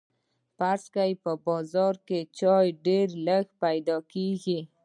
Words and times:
فرض 0.57 0.83
کړئ 0.93 1.11
په 1.23 1.31
بازار 1.47 1.93
کې 2.07 2.19
چای 2.39 2.67
ډیر 2.85 3.07
لږ 3.27 3.45
پیدا 3.63 3.97
کیږي. 4.13 4.59